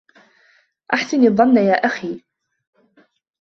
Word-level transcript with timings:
احسن 0.93 1.25
الظن 1.27 1.57
يا 1.57 1.73
أخي 1.73 2.21